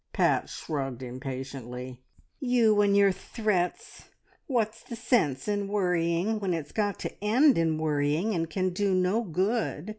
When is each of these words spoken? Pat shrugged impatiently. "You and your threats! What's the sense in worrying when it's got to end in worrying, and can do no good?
Pat 0.13 0.49
shrugged 0.49 1.03
impatiently. 1.03 2.01
"You 2.39 2.81
and 2.81 2.97
your 2.97 3.11
threats! 3.11 4.05
What's 4.47 4.81
the 4.81 4.95
sense 4.95 5.47
in 5.47 5.67
worrying 5.67 6.39
when 6.39 6.55
it's 6.55 6.71
got 6.71 6.97
to 7.01 7.23
end 7.23 7.55
in 7.55 7.77
worrying, 7.77 8.33
and 8.33 8.49
can 8.49 8.71
do 8.71 8.95
no 8.95 9.21
good? 9.21 9.89